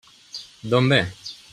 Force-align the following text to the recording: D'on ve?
D'on 0.63 0.89
ve? 0.89 1.05